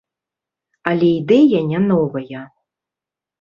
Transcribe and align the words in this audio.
Але 0.91 1.09
ідэя 1.19 1.59
не 1.73 1.79
новая. 1.91 2.41